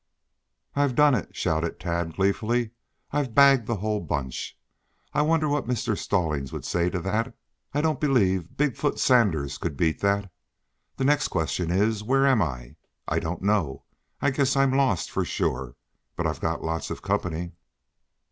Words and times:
"I've 0.75 0.95
done 0.95 1.13
it," 1.13 1.35
shouted 1.35 1.79
Tad 1.79 2.15
gleefully. 2.15 2.71
"I've 3.11 3.35
bagged 3.35 3.67
the 3.67 3.75
whole 3.75 3.99
bunch. 3.99 4.57
I 5.13 5.21
wonder 5.21 5.47
what 5.47 5.67
Mr. 5.67 5.95
Stallings 5.95 6.51
will 6.51 6.63
say 6.63 6.89
to 6.89 6.99
that. 7.01 7.35
I 7.71 7.81
don't 7.81 7.99
believe 7.99 8.57
Big 8.57 8.75
foot 8.75 8.97
Sanders 8.97 9.59
could 9.59 9.77
beat 9.77 9.99
that. 9.99 10.31
The 10.97 11.05
next 11.05 11.27
question 11.27 11.69
is, 11.69 12.01
where 12.03 12.25
am 12.25 12.41
I? 12.41 12.77
I 13.07 13.19
don't 13.19 13.43
know. 13.43 13.83
I 14.19 14.31
guess 14.31 14.55
I'm 14.57 14.73
lost 14.75 15.11
for 15.11 15.23
sure. 15.23 15.75
But 16.15 16.25
I've 16.25 16.41
got 16.41 16.63
lots 16.63 16.89
of 16.89 17.03
company." 17.03 17.51